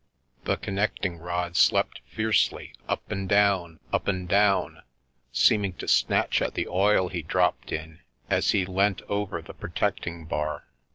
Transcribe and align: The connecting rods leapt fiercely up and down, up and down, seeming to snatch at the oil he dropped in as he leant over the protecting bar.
The 0.45 0.57
connecting 0.57 1.19
rods 1.19 1.71
leapt 1.71 1.99
fiercely 2.07 2.73
up 2.89 3.11
and 3.11 3.29
down, 3.29 3.79
up 3.93 4.07
and 4.07 4.27
down, 4.27 4.81
seeming 5.31 5.73
to 5.73 5.87
snatch 5.87 6.41
at 6.41 6.55
the 6.55 6.67
oil 6.67 7.09
he 7.09 7.21
dropped 7.21 7.71
in 7.71 7.99
as 8.27 8.49
he 8.49 8.65
leant 8.65 9.03
over 9.03 9.43
the 9.43 9.53
protecting 9.53 10.25
bar. 10.25 10.65